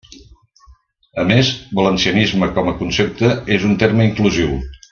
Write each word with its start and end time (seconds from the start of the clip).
A 1.23 1.25
més, 1.33 1.51
valencianisme 1.81 2.51
com 2.57 2.73
a 2.73 2.77
concepte 2.83 3.33
és 3.59 3.71
un 3.73 3.81
terme 3.85 4.13
inclusiu. 4.13 4.61